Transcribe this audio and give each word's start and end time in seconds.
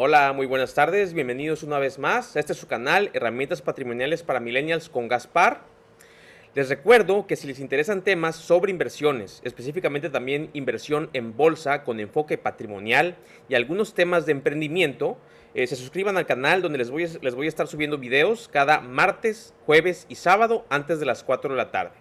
Hola, 0.00 0.32
muy 0.32 0.46
buenas 0.46 0.74
tardes, 0.74 1.12
bienvenidos 1.12 1.64
una 1.64 1.80
vez 1.80 1.98
más. 1.98 2.36
Este 2.36 2.52
es 2.52 2.58
su 2.60 2.68
canal, 2.68 3.10
Herramientas 3.14 3.62
Patrimoniales 3.62 4.22
para 4.22 4.38
Millennials 4.38 4.88
con 4.88 5.08
Gaspar. 5.08 5.64
Les 6.54 6.68
recuerdo 6.68 7.26
que 7.26 7.34
si 7.34 7.48
les 7.48 7.58
interesan 7.58 8.04
temas 8.04 8.36
sobre 8.36 8.70
inversiones, 8.70 9.40
específicamente 9.42 10.08
también 10.08 10.50
inversión 10.52 11.10
en 11.14 11.36
bolsa 11.36 11.82
con 11.82 11.98
enfoque 11.98 12.38
patrimonial 12.38 13.16
y 13.48 13.56
algunos 13.56 13.92
temas 13.92 14.24
de 14.24 14.30
emprendimiento, 14.30 15.18
eh, 15.54 15.66
se 15.66 15.74
suscriban 15.74 16.16
al 16.16 16.26
canal 16.26 16.62
donde 16.62 16.78
les 16.78 16.92
voy, 16.92 17.02
a, 17.02 17.08
les 17.20 17.34
voy 17.34 17.46
a 17.46 17.48
estar 17.48 17.66
subiendo 17.66 17.98
videos 17.98 18.48
cada 18.52 18.78
martes, 18.80 19.52
jueves 19.66 20.06
y 20.08 20.14
sábado 20.14 20.64
antes 20.70 21.00
de 21.00 21.06
las 21.06 21.24
4 21.24 21.50
de 21.50 21.56
la 21.56 21.72
tarde. 21.72 21.96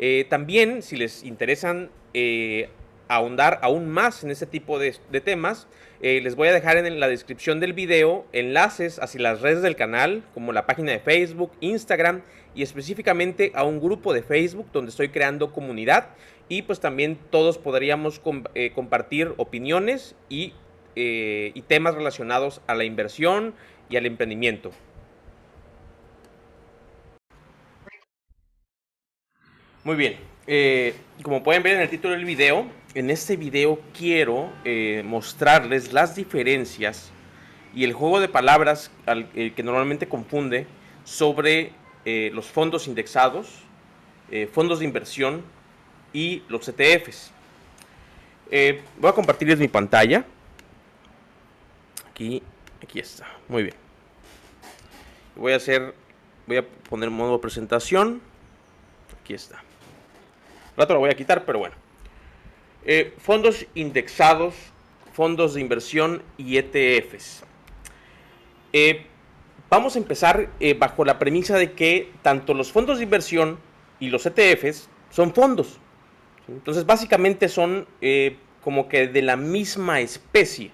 Eh, 0.00 0.26
también, 0.28 0.82
si 0.82 0.96
les 0.96 1.22
interesan 1.22 1.88
eh, 2.14 2.68
ahondar 3.06 3.60
aún 3.62 3.88
más 3.88 4.24
en 4.24 4.32
este 4.32 4.46
tipo 4.46 4.80
de, 4.80 4.96
de 5.12 5.20
temas, 5.20 5.68
eh, 6.04 6.20
les 6.20 6.34
voy 6.34 6.48
a 6.48 6.52
dejar 6.52 6.76
en 6.78 6.98
la 6.98 7.06
descripción 7.06 7.60
del 7.60 7.74
video 7.74 8.26
enlaces 8.32 8.98
hacia 8.98 9.20
las 9.20 9.40
redes 9.40 9.62
del 9.62 9.76
canal, 9.76 10.24
como 10.34 10.52
la 10.52 10.66
página 10.66 10.90
de 10.90 10.98
Facebook, 10.98 11.52
Instagram 11.60 12.22
y 12.56 12.64
específicamente 12.64 13.52
a 13.54 13.62
un 13.62 13.80
grupo 13.80 14.12
de 14.12 14.24
Facebook 14.24 14.66
donde 14.72 14.90
estoy 14.90 15.10
creando 15.10 15.52
comunidad 15.52 16.08
y 16.48 16.62
pues 16.62 16.80
también 16.80 17.16
todos 17.30 17.56
podríamos 17.58 18.20
eh, 18.54 18.72
compartir 18.74 19.32
opiniones 19.36 20.16
y, 20.28 20.54
eh, 20.96 21.52
y 21.54 21.62
temas 21.62 21.94
relacionados 21.94 22.62
a 22.66 22.74
la 22.74 22.82
inversión 22.82 23.54
y 23.88 23.96
al 23.96 24.04
emprendimiento. 24.04 24.72
Muy 29.84 29.94
bien, 29.94 30.16
como 31.22 31.44
pueden 31.44 31.62
ver 31.62 31.74
en 31.74 31.82
el 31.82 31.88
título 31.88 32.14
del 32.14 32.24
video, 32.24 32.66
en 32.94 33.10
este 33.10 33.36
video 33.36 33.80
quiero 33.96 34.52
eh, 34.64 35.02
mostrarles 35.04 35.92
las 35.92 36.14
diferencias 36.14 37.10
y 37.74 37.84
el 37.84 37.92
juego 37.92 38.20
de 38.20 38.28
palabras 38.28 38.90
al, 39.06 39.30
eh, 39.34 39.52
que 39.54 39.62
normalmente 39.62 40.08
confunde 40.08 40.66
sobre 41.04 41.72
eh, 42.04 42.30
los 42.34 42.46
fondos 42.46 42.86
indexados, 42.86 43.60
fondos 44.50 44.78
de 44.78 44.86
inversión 44.86 45.42
y 46.14 46.42
los 46.48 46.66
ETFs. 46.66 47.30
Voy 48.98 49.10
a 49.10 49.12
compartirles 49.12 49.58
mi 49.58 49.68
pantalla. 49.68 50.24
Aquí, 52.10 52.42
aquí 52.82 52.98
está. 52.98 53.26
Muy 53.46 53.64
bien. 53.64 53.74
Voy 55.36 55.52
a 55.52 55.56
hacer, 55.56 55.94
voy 56.46 56.56
a 56.56 56.66
poner 56.66 57.10
modo 57.10 57.42
presentación. 57.42 58.22
Aquí 59.20 59.34
está. 59.34 59.62
rato 60.78 60.94
lo 60.94 61.00
voy 61.00 61.10
a 61.10 61.14
quitar, 61.14 61.44
pero 61.44 61.58
bueno. 61.58 61.81
Eh, 62.84 63.14
fondos 63.18 63.66
indexados, 63.74 64.54
fondos 65.12 65.54
de 65.54 65.60
inversión 65.60 66.22
y 66.36 66.56
ETFs. 66.56 67.44
Eh, 68.72 69.06
vamos 69.70 69.94
a 69.94 69.98
empezar 69.98 70.50
eh, 70.58 70.74
bajo 70.74 71.04
la 71.04 71.18
premisa 71.18 71.56
de 71.56 71.72
que 71.72 72.10
tanto 72.22 72.54
los 72.54 72.72
fondos 72.72 72.98
de 72.98 73.04
inversión 73.04 73.58
y 74.00 74.08
los 74.08 74.26
ETFs 74.26 74.88
son 75.10 75.32
fondos. 75.32 75.78
Entonces, 76.48 76.84
básicamente 76.84 77.48
son 77.48 77.86
como 78.62 78.88
que 78.88 79.06
de 79.06 79.22
la 79.22 79.36
misma 79.36 80.00
especie. 80.00 80.72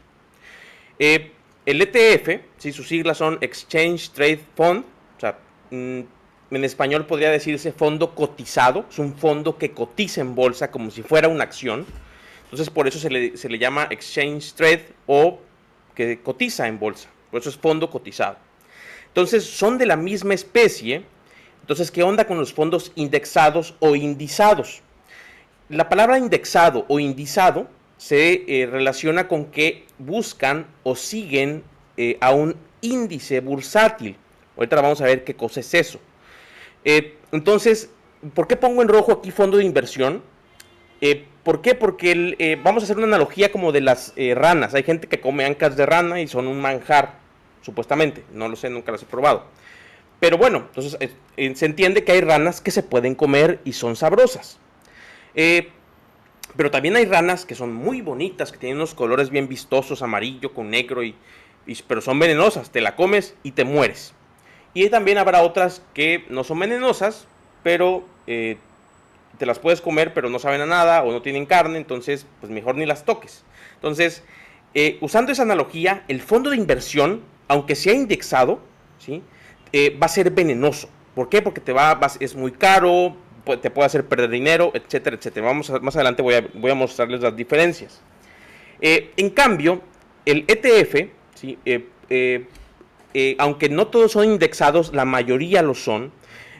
El 0.98 1.82
ETF, 1.82 2.40
si 2.56 2.72
sus 2.72 2.88
siglas 2.88 3.18
son 3.18 3.36
Exchange 3.42 4.10
Trade 4.12 4.40
Fund, 4.56 4.84
o 5.18 5.20
sea, 5.20 5.38
mm, 5.70 6.00
en 6.50 6.64
español 6.64 7.06
podría 7.06 7.30
decirse 7.30 7.72
fondo 7.72 8.14
cotizado, 8.14 8.86
es 8.90 8.98
un 8.98 9.14
fondo 9.14 9.58
que 9.58 9.72
cotiza 9.72 10.20
en 10.20 10.34
bolsa 10.34 10.70
como 10.70 10.90
si 10.90 11.02
fuera 11.02 11.28
una 11.28 11.44
acción. 11.44 11.86
Entonces, 12.44 12.70
por 12.70 12.88
eso 12.88 12.98
se 12.98 13.10
le, 13.10 13.36
se 13.36 13.48
le 13.48 13.58
llama 13.58 13.88
Exchange 13.90 14.54
Trade 14.54 14.86
o 15.06 15.38
que 15.94 16.20
cotiza 16.20 16.66
en 16.66 16.78
bolsa. 16.78 17.08
Por 17.30 17.40
eso 17.40 17.50
es 17.50 17.56
fondo 17.56 17.90
cotizado. 17.90 18.36
Entonces, 19.08 19.44
son 19.44 19.76
de 19.76 19.84
la 19.84 19.96
misma 19.96 20.32
especie. 20.34 21.02
Entonces, 21.60 21.90
¿qué 21.90 22.02
onda 22.02 22.26
con 22.26 22.38
los 22.38 22.54
fondos 22.54 22.92
indexados 22.94 23.74
o 23.80 23.94
indizados? 23.94 24.80
La 25.68 25.90
palabra 25.90 26.18
indexado 26.18 26.86
o 26.88 26.98
indizado 26.98 27.68
se 27.98 28.44
eh, 28.46 28.66
relaciona 28.66 29.28
con 29.28 29.46
que 29.46 29.84
buscan 29.98 30.66
o 30.84 30.96
siguen 30.96 31.62
eh, 31.98 32.16
a 32.22 32.32
un 32.32 32.56
índice 32.80 33.40
bursátil. 33.40 34.16
Ahorita 34.56 34.80
vamos 34.80 35.00
a 35.02 35.04
ver 35.04 35.24
qué 35.24 35.34
cosa 35.34 35.60
es 35.60 35.74
eso. 35.74 36.00
Eh, 36.84 37.16
entonces, 37.32 37.90
¿por 38.34 38.46
qué 38.46 38.56
pongo 38.56 38.82
en 38.82 38.88
rojo 38.88 39.12
aquí 39.12 39.30
fondo 39.30 39.56
de 39.58 39.64
inversión? 39.64 40.22
Eh, 41.00 41.26
¿Por 41.44 41.62
qué? 41.62 41.74
Porque 41.74 42.12
el, 42.12 42.36
eh, 42.38 42.58
vamos 42.62 42.82
a 42.82 42.84
hacer 42.84 42.96
una 42.98 43.06
analogía 43.06 43.50
como 43.50 43.72
de 43.72 43.80
las 43.80 44.12
ranas. 44.34 44.74
Hay 44.74 44.82
gente 44.82 45.06
que 45.08 45.20
come 45.20 45.44
ancas 45.44 45.76
de 45.76 45.86
rana 45.86 46.20
y 46.20 46.28
son 46.28 46.46
un 46.46 46.60
manjar, 46.60 47.14
supuestamente. 47.62 48.22
No 48.34 48.48
lo 48.48 48.56
sé, 48.56 48.68
nunca 48.68 48.92
las 48.92 49.02
he 49.02 49.06
probado. 49.06 49.44
Pero 50.20 50.36
bueno, 50.36 50.64
entonces 50.68 50.98
se 51.36 51.66
entiende 51.66 52.04
que 52.04 52.12
hay 52.12 52.20
ranas 52.20 52.60
que 52.60 52.70
se 52.70 52.82
pueden 52.82 53.14
comer 53.14 53.60
y 53.64 53.72
son 53.72 53.96
sabrosas. 53.96 54.58
Pero 56.56 56.70
también 56.70 56.96
hay 56.96 57.04
ranas 57.04 57.44
que 57.44 57.54
son 57.54 57.72
muy 57.72 58.00
bonitas, 58.00 58.50
que 58.52 58.58
tienen 58.58 58.78
unos 58.78 58.94
colores 58.94 59.30
bien 59.30 59.48
vistosos, 59.48 60.02
amarillo 60.02 60.52
con 60.54 60.70
negro, 60.70 61.02
y, 61.04 61.14
y- 61.66 61.82
pero 61.86 62.00
son 62.00 62.18
venenosas. 62.18 62.70
Te 62.70 62.80
la 62.80 62.96
comes 62.96 63.34
y 63.42 63.52
te 63.52 63.64
mueres. 63.64 64.12
Y 64.74 64.88
también 64.90 65.18
habrá 65.18 65.42
otras 65.42 65.82
que 65.94 66.24
no 66.28 66.44
son 66.44 66.58
venenosas, 66.60 67.26
pero 67.62 68.04
eh, 68.26 68.58
te 69.38 69.46
las 69.46 69.58
puedes 69.58 69.80
comer, 69.80 70.12
pero 70.14 70.28
no 70.30 70.38
saben 70.38 70.60
a 70.60 70.66
nada 70.66 71.02
o 71.02 71.10
no 71.12 71.22
tienen 71.22 71.46
carne, 71.46 71.78
entonces 71.78 72.26
pues 72.40 72.52
mejor 72.52 72.76
ni 72.76 72.86
las 72.86 73.04
toques. 73.04 73.44
Entonces, 73.74 74.22
eh, 74.74 74.98
usando 75.00 75.32
esa 75.32 75.42
analogía, 75.42 76.04
el 76.08 76.20
fondo 76.20 76.50
de 76.50 76.56
inversión, 76.56 77.22
aunque 77.48 77.74
sea 77.74 77.94
indexado, 77.94 78.60
¿sí? 78.98 79.22
Eh, 79.72 79.96
va 80.00 80.06
a 80.06 80.08
ser 80.10 80.30
venenoso. 80.30 80.88
¿Por 81.14 81.28
qué? 81.28 81.42
Porque 81.42 81.60
te 81.60 81.72
va, 81.72 81.98
es 82.20 82.34
muy 82.36 82.52
caro, 82.52 83.16
te 83.62 83.70
puede 83.70 83.86
hacer 83.86 84.06
perder 84.06 84.30
dinero, 84.30 84.70
etcétera, 84.74 85.16
etcétera. 85.16 85.46
Vamos 85.46 85.70
a- 85.70 85.78
más 85.80 85.96
adelante 85.96 86.22
voy 86.22 86.34
a, 86.34 86.46
voy 86.54 86.70
a 86.70 86.74
mostrarles 86.74 87.20
las 87.20 87.34
diferencias. 87.34 88.00
En 88.80 89.30
cambio, 89.30 89.80
el 90.24 90.44
ETF, 90.46 91.10
¿sí? 91.34 91.58
Eh, 93.14 93.36
aunque 93.38 93.68
no 93.68 93.88
todos 93.88 94.12
son 94.12 94.26
indexados, 94.26 94.92
la 94.92 95.04
mayoría 95.04 95.62
lo 95.62 95.74
son. 95.74 96.12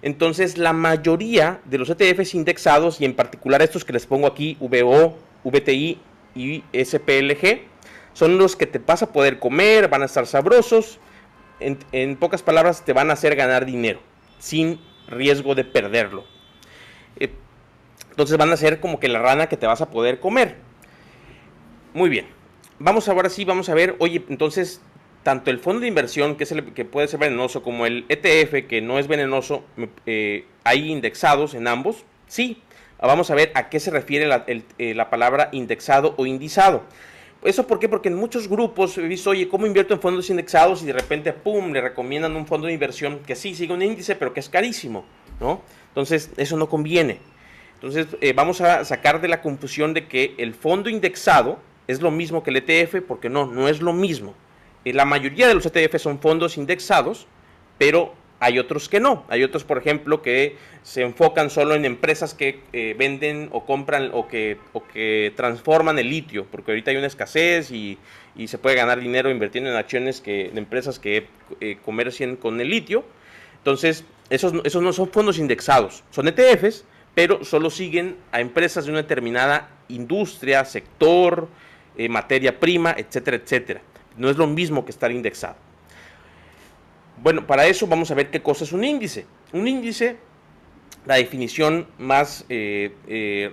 Entonces, 0.02 0.58
la 0.58 0.72
mayoría 0.72 1.60
de 1.64 1.78
los 1.78 1.90
ETFs 1.90 2.34
indexados, 2.34 3.00
y 3.00 3.04
en 3.04 3.14
particular 3.14 3.62
estos 3.62 3.84
que 3.84 3.92
les 3.92 4.06
pongo 4.06 4.26
aquí, 4.26 4.56
VO, 4.60 5.18
VTI 5.44 5.98
y 6.34 6.62
SPLG, 6.72 7.62
son 8.12 8.38
los 8.38 8.56
que 8.56 8.66
te 8.66 8.78
vas 8.78 9.02
a 9.02 9.12
poder 9.12 9.38
comer, 9.38 9.88
van 9.88 10.02
a 10.02 10.06
estar 10.06 10.26
sabrosos. 10.26 10.98
En, 11.60 11.78
en 11.92 12.16
pocas 12.16 12.42
palabras, 12.42 12.84
te 12.84 12.92
van 12.92 13.10
a 13.10 13.14
hacer 13.14 13.34
ganar 13.34 13.66
dinero, 13.66 14.00
sin 14.38 14.80
riesgo 15.08 15.54
de 15.54 15.64
perderlo. 15.64 16.24
Eh, 17.16 17.32
entonces 18.10 18.36
van 18.36 18.50
a 18.50 18.56
ser 18.56 18.80
como 18.80 19.00
que 19.00 19.08
la 19.08 19.20
rana 19.20 19.48
que 19.48 19.56
te 19.56 19.66
vas 19.66 19.80
a 19.80 19.90
poder 19.90 20.20
comer. 20.20 20.56
Muy 21.94 22.08
bien. 22.08 22.26
Vamos 22.80 23.08
ahora 23.08 23.28
sí, 23.28 23.44
vamos 23.44 23.68
a 23.68 23.74
ver, 23.74 23.96
oye, 23.98 24.24
entonces, 24.28 24.80
tanto 25.28 25.50
el 25.50 25.58
fondo 25.58 25.80
de 25.80 25.88
inversión, 25.88 26.36
que, 26.36 26.44
es 26.44 26.52
el, 26.52 26.72
que 26.72 26.86
puede 26.86 27.06
ser 27.06 27.20
venenoso, 27.20 27.62
como 27.62 27.84
el 27.84 28.06
ETF, 28.08 28.66
que 28.66 28.80
no 28.80 28.98
es 28.98 29.08
venenoso, 29.08 29.62
eh, 30.06 30.46
¿hay 30.64 30.90
indexados 30.90 31.52
en 31.52 31.68
ambos? 31.68 32.06
Sí. 32.28 32.62
Vamos 32.98 33.30
a 33.30 33.34
ver 33.34 33.52
a 33.54 33.68
qué 33.68 33.78
se 33.78 33.90
refiere 33.90 34.26
eh, 34.46 34.94
la 34.94 35.10
palabra 35.10 35.50
indexado 35.52 36.14
o 36.16 36.24
indizado. 36.24 36.84
¿Eso 37.44 37.66
por 37.66 37.78
qué? 37.78 37.90
Porque 37.90 38.08
en 38.08 38.14
muchos 38.14 38.48
grupos 38.48 38.96
he 38.96 39.02
visto, 39.02 39.28
oye, 39.28 39.50
¿cómo 39.50 39.66
invierto 39.66 39.92
en 39.92 40.00
fondos 40.00 40.30
indexados? 40.30 40.82
Y 40.82 40.86
de 40.86 40.94
repente, 40.94 41.34
¡pum!, 41.34 41.72
le 41.72 41.82
recomiendan 41.82 42.34
un 42.34 42.46
fondo 42.46 42.66
de 42.66 42.72
inversión 42.72 43.18
que 43.18 43.36
sí 43.36 43.54
sigue 43.54 43.74
un 43.74 43.82
índice, 43.82 44.16
pero 44.16 44.32
que 44.32 44.40
es 44.40 44.48
carísimo, 44.48 45.04
¿no? 45.40 45.60
Entonces, 45.88 46.30
eso 46.38 46.56
no 46.56 46.70
conviene. 46.70 47.18
Entonces, 47.74 48.06
eh, 48.22 48.32
vamos 48.32 48.62
a 48.62 48.82
sacar 48.86 49.20
de 49.20 49.28
la 49.28 49.42
confusión 49.42 49.92
de 49.92 50.08
que 50.08 50.34
el 50.38 50.54
fondo 50.54 50.88
indexado 50.88 51.58
es 51.86 52.00
lo 52.00 52.10
mismo 52.10 52.42
que 52.42 52.48
el 52.48 52.56
ETF, 52.56 53.02
porque 53.06 53.28
no, 53.28 53.44
no 53.44 53.68
es 53.68 53.82
lo 53.82 53.92
mismo. 53.92 54.34
Eh, 54.88 54.92
la 54.94 55.04
mayoría 55.04 55.46
de 55.48 55.54
los 55.54 55.66
ETF 55.66 56.00
son 56.00 56.18
fondos 56.18 56.56
indexados, 56.56 57.26
pero 57.76 58.14
hay 58.40 58.58
otros 58.58 58.88
que 58.88 59.00
no. 59.00 59.24
Hay 59.28 59.42
otros, 59.42 59.64
por 59.64 59.78
ejemplo, 59.78 60.22
que 60.22 60.56
se 60.82 61.02
enfocan 61.02 61.50
solo 61.50 61.74
en 61.74 61.84
empresas 61.84 62.34
que 62.34 62.60
eh, 62.72 62.94
venden 62.98 63.48
o 63.52 63.66
compran 63.66 64.10
o 64.14 64.28
que, 64.28 64.58
o 64.72 64.86
que 64.86 65.32
transforman 65.36 65.98
el 65.98 66.08
litio, 66.08 66.46
porque 66.50 66.70
ahorita 66.70 66.90
hay 66.90 66.96
una 66.96 67.06
escasez 67.06 67.70
y, 67.70 67.98
se 68.46 68.56
puede 68.56 68.76
ganar 68.76 69.00
dinero 69.00 69.30
invirtiendo 69.30 69.68
en 69.68 69.76
acciones 69.76 70.20
que, 70.20 70.50
de 70.52 70.58
empresas 70.60 71.00
que 71.00 71.26
eh, 71.60 71.76
comercian 71.84 72.36
con 72.36 72.60
el 72.60 72.70
litio. 72.70 73.04
Entonces, 73.56 74.04
esos, 74.30 74.52
esos 74.62 74.80
no 74.80 74.92
son 74.92 75.10
fondos 75.10 75.38
indexados, 75.38 76.04
son 76.12 76.28
ETFs, 76.28 76.84
pero 77.16 77.44
solo 77.44 77.68
siguen 77.68 78.16
a 78.30 78.40
empresas 78.40 78.84
de 78.84 78.92
una 78.92 79.02
determinada 79.02 79.68
industria, 79.88 80.64
sector, 80.64 81.48
eh, 81.96 82.08
materia 82.08 82.60
prima, 82.60 82.94
etcétera, 82.96 83.38
etcétera. 83.38 83.80
No 84.18 84.28
es 84.28 84.36
lo 84.36 84.46
mismo 84.46 84.84
que 84.84 84.90
estar 84.90 85.10
indexado. 85.10 85.56
Bueno, 87.22 87.46
para 87.46 87.66
eso 87.66 87.86
vamos 87.86 88.10
a 88.10 88.14
ver 88.14 88.30
qué 88.30 88.42
cosa 88.42 88.64
es 88.64 88.72
un 88.72 88.84
índice. 88.84 89.26
Un 89.52 89.66
índice, 89.66 90.16
la 91.06 91.16
definición 91.16 91.86
más 91.98 92.44
eh, 92.48 92.92
eh, 93.06 93.52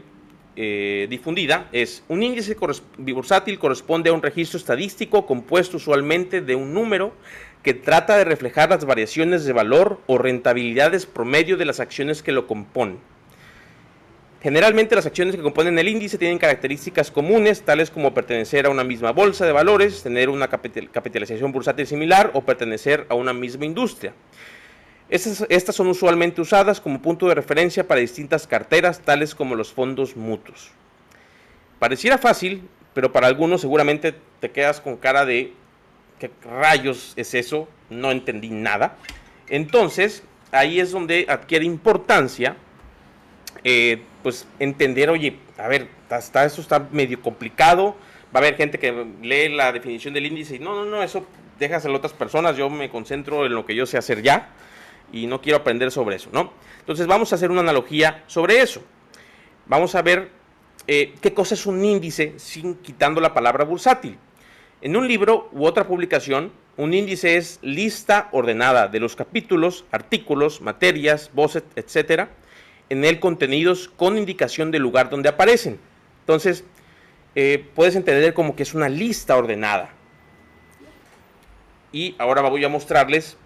eh, 0.56 1.08
difundida 1.10 1.68
es 1.72 2.04
un 2.08 2.24
índice 2.24 2.56
bursátil 2.98 3.60
corresponde 3.60 4.10
a 4.10 4.14
un 4.14 4.22
registro 4.22 4.58
estadístico 4.58 5.26
compuesto 5.26 5.78
usualmente 5.78 6.42
de 6.42 6.56
un 6.56 6.74
número 6.74 7.14
que 7.62 7.74
trata 7.74 8.18
de 8.18 8.24
reflejar 8.24 8.70
las 8.70 8.86
variaciones 8.86 9.44
de 9.44 9.52
valor 9.52 10.00
o 10.06 10.18
rentabilidades 10.18 11.06
promedio 11.06 11.58
de 11.58 11.66
las 11.66 11.80
acciones 11.80 12.22
que 12.22 12.32
lo 12.32 12.48
componen. 12.48 13.00
Generalmente 14.46 14.94
las 14.94 15.08
acciones 15.08 15.36
que 15.36 15.42
componen 15.42 15.80
el 15.80 15.88
índice 15.88 16.20
tienen 16.20 16.38
características 16.38 17.10
comunes, 17.10 17.64
tales 17.64 17.90
como 17.90 18.14
pertenecer 18.14 18.68
a 18.68 18.70
una 18.70 18.84
misma 18.84 19.10
bolsa 19.12 19.44
de 19.44 19.52
valores, 19.52 20.04
tener 20.04 20.30
una 20.30 20.48
capitalización 20.48 21.52
bursátil 21.52 21.88
similar 21.88 22.30
o 22.36 22.42
pertenecer 22.42 23.08
a 23.10 23.16
una 23.16 23.34
misma 23.34 23.66
industria. 23.66 24.14
Estas, 25.10 25.76
son 25.76 25.88
usualmente 25.88 26.42
usadas 26.42 26.80
como 26.80 27.02
punto 27.02 27.28
de 27.28 27.34
referencia 27.34 27.88
para 27.88 28.02
distintas 28.02 28.46
carteras, 28.46 29.00
tales 29.00 29.34
como 29.34 29.56
los 29.56 29.74
fondos 29.74 30.16
mutuos. 30.16 30.70
Pareciera 31.80 32.20
fácil, 32.20 32.62
pero 32.94 33.12
para 33.12 33.26
algunos 33.26 33.62
seguramente 33.62 34.14
te 34.42 34.52
quedas 34.52 34.80
con 34.80 34.98
cara 34.98 35.26
de 35.26 35.54
¿qué 36.20 36.30
rayos 36.44 37.14
es 37.16 37.34
eso? 37.34 37.68
No 37.90 38.12
entendí 38.12 38.50
nada. 38.50 38.96
Entonces, 39.50 40.22
ahí 40.52 40.80
es 40.80 40.92
donde 40.92 41.26
adquiere 41.28 41.66
importancia, 41.66 42.58
eh, 43.64 44.04
pues 44.26 44.48
entender, 44.58 45.12
oye, 45.12 45.38
a 45.56 45.68
ver, 45.68 45.88
está, 46.10 46.46
eso 46.46 46.60
está 46.60 46.80
medio 46.92 47.22
complicado. 47.22 47.96
Va 48.36 48.40
a 48.40 48.42
haber 48.42 48.56
gente 48.56 48.80
que 48.80 49.06
lee 49.22 49.50
la 49.50 49.72
definición 49.72 50.16
del 50.16 50.26
índice 50.26 50.56
y 50.56 50.60
no, 50.60 50.74
no, 50.74 50.84
no, 50.84 51.04
eso 51.04 51.28
déjaselo 51.60 51.94
a 51.94 51.98
otras 51.98 52.14
personas, 52.14 52.58
yo 52.58 52.68
me 52.72 52.90
concentro 52.90 53.46
en 53.46 53.54
lo 53.54 53.68
que 53.68 53.76
yo 53.76 53.86
sé 53.86 54.00
hacer 54.00 54.24
ya 54.24 54.50
y 55.14 55.28
no 55.28 55.42
quiero 55.42 55.60
aprender 55.60 55.92
sobre 55.92 56.16
eso, 56.16 56.32
¿no? 56.34 56.54
Entonces 56.80 57.06
vamos 57.06 57.32
a 57.32 57.36
hacer 57.36 57.52
una 57.52 57.62
analogía 57.62 58.24
sobre 58.26 58.62
eso. 58.62 58.82
Vamos 59.68 59.94
a 59.94 60.02
ver 60.02 60.32
eh, 60.88 61.14
qué 61.22 61.36
cosa 61.36 61.54
es 61.54 61.68
un 61.68 61.86
índice 61.86 62.34
sin 62.38 62.78
quitando 62.78 63.22
la 63.22 63.32
palabra 63.32 63.64
bursátil. 63.64 64.18
En 64.82 64.98
un 64.98 65.08
libro 65.08 65.50
u 65.52 65.68
otra 65.68 65.86
publicación, 65.86 66.52
un 66.78 66.96
índice 66.96 67.38
es 67.38 67.60
lista 67.62 68.30
ordenada 68.32 68.88
de 68.88 69.00
los 69.00 69.16
capítulos, 69.16 69.86
artículos, 69.92 70.62
materias, 70.62 71.30
voces, 71.32 71.64
etcétera, 71.76 72.32
en 72.90 73.06
el 73.06 73.20
contenidos 73.20 73.90
con 73.90 74.18
indicación 74.18 74.72
del 74.72 74.82
lugar 74.82 75.10
donde 75.10 75.30
aparecen. 75.30 75.80
Entonces, 76.22 76.64
eh, 77.36 77.66
puedes 77.76 77.96
entender 77.96 78.34
como 78.34 78.56
que 78.56 78.64
es 78.64 78.74
una 78.74 78.90
lista 78.90 79.36
ordenada. 79.36 79.90
Y 81.92 82.16
ahora 82.18 82.42
voy 82.42 82.64
a 82.64 82.70
mostrarles 82.70 83.38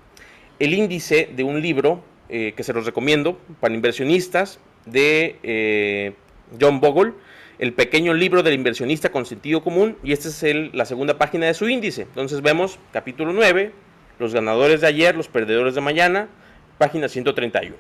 el 0.59 0.74
índice 0.74 1.30
de 1.36 1.44
un 1.44 1.62
libro 1.62 2.03
eh, 2.30 2.53
que 2.56 2.63
se 2.63 2.74
los 2.74 2.86
recomiendo 2.86 3.39
para 3.59 3.74
inversionistas 3.74 4.59
de 4.86 5.38
eh, 5.44 6.13
John 6.59 6.80
Bogle, 6.80 7.13
el 7.57 7.74
pequeño 7.74 8.13
libro 8.13 8.44
del 8.44 8.53
inversionista 8.53 9.12
con 9.12 9.25
sentido 9.25 9.63
común, 9.63 9.97
y 10.03 10.13
esta 10.13 10.30
es 10.30 10.74
la 10.74 10.85
segunda 10.85 11.18
página 11.18 11.47
de 11.47 11.53
su 11.53 11.68
índice. 11.68 12.03
Entonces 12.03 12.42
vemos 12.42 12.80
capítulo 12.94 13.33
9, 13.33 13.71
los 14.19 14.33
ganadores 14.33 14.81
de 14.81 14.88
ayer, 14.88 15.15
los 15.15 15.27
perdedores 15.27 15.75
de 15.75 15.81
mañana, 15.81 16.30
página 16.77 17.09
131. 17.09 17.75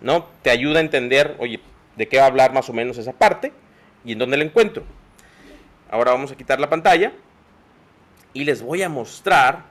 ¿No? 0.00 0.26
Te 0.42 0.50
ayuda 0.50 0.78
a 0.78 0.82
entender, 0.82 1.36
oye, 1.38 1.60
de 1.96 2.08
qué 2.08 2.18
va 2.18 2.24
a 2.24 2.26
hablar 2.26 2.52
más 2.52 2.68
o 2.68 2.72
menos 2.72 2.98
esa 2.98 3.12
parte 3.12 3.52
y 4.04 4.12
en 4.12 4.18
dónde 4.18 4.36
la 4.36 4.44
encuentro. 4.44 4.84
Ahora 5.90 6.12
vamos 6.12 6.32
a 6.32 6.36
quitar 6.36 6.60
la 6.60 6.68
pantalla 6.68 7.12
y 8.32 8.44
les 8.44 8.62
voy 8.62 8.82
a 8.82 8.88
mostrar 8.88 9.64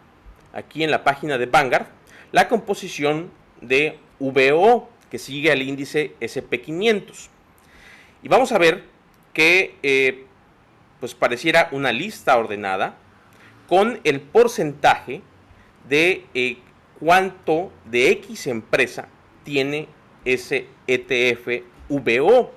aquí 0.53 0.83
en 0.83 0.91
la 0.91 1.03
página 1.03 1.37
de 1.37 1.45
Vanguard 1.45 1.87
la 2.31 2.47
composición 2.47 3.31
de 3.61 3.99
VO, 4.19 4.89
que 5.09 5.19
sigue 5.19 5.51
al 5.51 5.61
índice 5.61 6.15
SP500. 6.19 7.27
Y 8.23 8.27
vamos 8.27 8.51
a 8.51 8.57
ver 8.57 8.83
que 9.33 9.75
eh, 9.83 10.25
pues 10.99 11.13
pareciera 11.13 11.69
una 11.71 11.91
lista 11.91 12.37
ordenada 12.37 12.95
con 13.67 13.99
el 14.03 14.21
porcentaje 14.21 15.21
de 15.87 16.25
eh, 16.33 16.57
cuánto 16.99 17.71
de 17.85 18.11
X 18.11 18.47
empresa 18.47 19.07
tiene 19.43 19.87
ese 20.25 20.67
ETF 20.87 21.63
VO. 21.89 22.51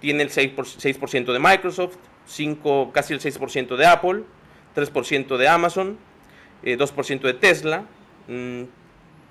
Tiene 0.00 0.22
el 0.22 0.30
6%, 0.30 1.32
de 1.32 1.38
Microsoft, 1.38 1.96
5, 2.26 2.90
casi 2.92 3.14
el 3.14 3.20
6% 3.20 3.76
de 3.76 3.86
Apple, 3.86 4.22
3% 4.74 5.36
de 5.36 5.48
Amazon, 5.48 5.98
2% 6.62 7.10
eh, 7.10 7.18
de 7.26 7.34
Tesla, 7.34 7.84
mm, 8.28 8.62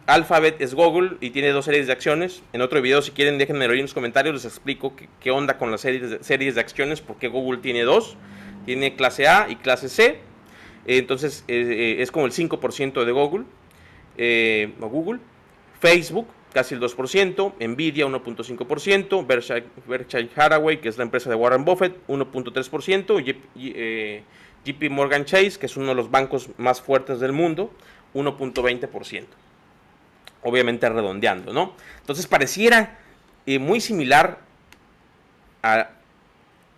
Alphabet 0.08 0.62
es 0.62 0.76
Google 0.76 1.18
y 1.20 1.32
tiene 1.32 1.50
dos 1.50 1.66
series 1.66 1.88
de 1.88 1.94
acciones. 1.94 2.44
En 2.54 2.62
otro 2.62 2.82
video, 2.82 3.02
si 3.02 3.12
quieren, 3.12 3.40
déjenme 3.40 3.66
en 3.66 3.82
los 3.82 3.94
comentarios. 3.94 4.36
Les 4.36 4.46
explico 4.46 4.94
qué, 5.20 5.32
onda 5.32 5.58
con 5.58 5.72
las 5.72 5.82
series 5.82 6.56
de, 6.56 6.62
acciones, 6.62 7.02
porque 7.02 7.28
Google 7.28 7.60
tiene 7.60 7.82
dos. 7.84 8.16
Tiene 8.66 8.96
clase 8.96 9.28
A 9.28 9.48
y 9.50 9.56
clase 9.56 9.90
C. 9.90 10.20
Entonces, 10.86 11.44
eh, 11.48 11.96
eh, 11.98 12.02
es 12.04 12.12
como 12.12 12.28
el 12.28 12.34
5% 12.34 13.04
de 13.04 13.12
Google. 13.12 13.46
Google. 14.80 15.20
Facebook, 15.80 16.28
casi 16.56 16.74
el 16.74 16.80
2%. 16.80 17.54
Nvidia, 17.60 18.08
1.5%. 18.08 19.28
Berkshire, 19.28 20.30
Hathaway, 20.34 20.80
que 20.80 20.88
es 20.88 20.98
la 20.98 21.04
empresa 21.04 21.30
de 21.30 21.36
Warren 21.36 21.66
Buffett, 21.66 21.96
1.3%. 22.08 23.44
Y, 23.56 24.24
JP 24.64 24.90
Morgan 24.90 25.26
Chase, 25.26 25.60
que 25.60 25.68
es 25.68 25.78
uno 25.78 25.90
de 25.90 25.96
los 25.96 26.10
bancos 26.10 26.50
más 26.58 26.82
fuertes 26.82 27.20
del 27.20 27.34
mundo, 27.34 27.72
1.20% 28.16 29.26
obviamente 30.42 30.88
redondeando, 30.88 31.54
¿no? 31.54 31.74
Entonces 32.02 32.28
pareciera 32.28 33.00
eh, 33.48 33.58
muy 33.58 33.82
similar 33.82 34.40
a, 35.64 35.90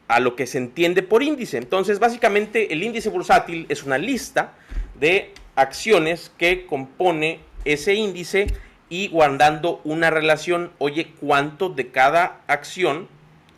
a, 0.07 0.19
lo 0.21 0.38
que 0.38 0.47
se 0.47 0.57
entiende 0.57 1.03
por 1.03 1.21
índice. 1.21 1.57
Entonces, 1.57 2.00
básicamente 2.00 2.71
el 2.71 2.81
índice 2.81 3.09
bursátil 3.09 3.65
es 3.68 3.83
una 3.83 3.97
lista 3.97 4.53
de 4.97 5.33
acciones 5.56 6.31
que 6.38 6.65
compone 6.65 7.41
ese 7.65 7.94
índice 7.94 8.47
y 8.89 9.09
guardando 9.09 9.81
una 9.83 10.09
relación, 10.09 10.71
oye, 10.77 11.13
cuánto 11.19 11.69
de 11.69 11.89
cada 11.89 12.41
acción 12.47 13.07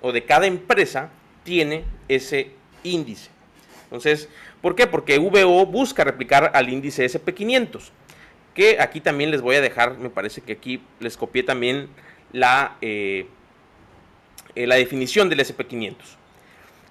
o 0.02 0.12
de 0.12 0.26
cada 0.26 0.48
empresa 0.48 1.10
tiene 1.44 1.84
ese 2.08 2.52
índice. 2.84 3.30
Entonces, 3.84 4.30
¿por 4.62 4.76
qué? 4.76 4.88
Porque 4.88 5.18
VO 5.20 5.66
busca 5.66 6.04
replicar 6.04 6.52
al 6.54 6.70
índice 6.70 7.06
SP500 7.06 7.92
que 8.54 8.78
aquí 8.82 9.00
también 9.00 9.32
les 9.32 9.42
voy 9.42 9.56
a 9.56 9.62
dejar, 9.62 9.98
me 9.98 10.10
parece 10.10 10.42
que 10.42 10.54
aquí 10.54 10.82
les 11.00 11.16
copié 11.16 11.44
también 11.44 11.88
la, 12.34 12.76
eh, 12.82 13.26
eh, 14.54 14.68
la 14.68 14.76
definición 14.76 15.30
del 15.30 15.40
SP500. 15.40 15.96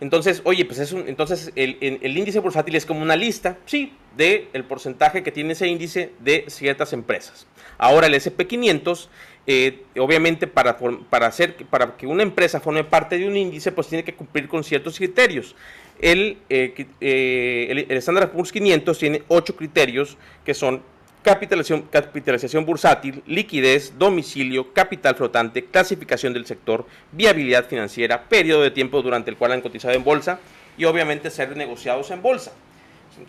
Entonces, 0.00 0.42
oye, 0.44 0.64
pues 0.64 0.78
es 0.78 0.92
un, 0.92 1.08
entonces 1.08 1.52
el, 1.56 2.16
índice 2.16 2.38
bursátil 2.38 2.76
es 2.76 2.86
como 2.86 3.02
una 3.02 3.16
lista, 3.16 3.58
sí, 3.66 3.92
el 4.16 4.64
porcentaje 4.64 5.22
que 5.22 5.32
tiene 5.32 5.52
ese 5.52 5.66
índice 5.66 6.12
de 6.20 6.44
ciertas 6.48 6.92
empresas. 6.92 7.46
Ahora 7.78 8.06
el 8.06 8.14
SP500, 8.14 9.08
eh, 9.46 9.82
obviamente 9.98 10.46
para, 10.46 10.76
para, 10.76 11.26
hacer, 11.26 11.56
para 11.70 11.96
que 11.96 12.06
una 12.06 12.22
empresa 12.22 12.60
forme 12.60 12.84
parte 12.84 13.18
de 13.18 13.26
un 13.26 13.36
índice, 13.36 13.72
pues 13.72 13.88
tiene 13.88 14.04
que 14.04 14.14
cumplir 14.14 14.48
con 14.48 14.62
ciertos 14.62 14.96
criterios. 14.96 15.56
El, 16.00 16.38
el, 16.48 16.86
el 17.00 17.96
Standard 17.96 18.30
Poor's 18.30 18.52
500 18.52 18.98
tiene 18.98 19.22
ocho 19.26 19.56
criterios 19.56 20.16
que 20.44 20.54
son 20.54 20.82
capitalización, 21.22 21.82
capitalización 21.82 22.64
bursátil, 22.64 23.22
liquidez, 23.26 23.98
domicilio, 23.98 24.72
capital 24.72 25.14
flotante, 25.14 25.64
clasificación 25.64 26.32
del 26.32 26.46
sector, 26.46 26.86
viabilidad 27.12 27.66
financiera, 27.66 28.24
periodo 28.24 28.62
de 28.62 28.70
tiempo 28.70 29.02
durante 29.02 29.30
el 29.30 29.36
cual 29.36 29.52
han 29.52 29.60
cotizado 29.60 29.94
en 29.94 30.04
bolsa 30.04 30.38
y 30.76 30.84
obviamente 30.84 31.30
ser 31.30 31.56
negociados 31.56 32.10
en 32.10 32.22
bolsa. 32.22 32.52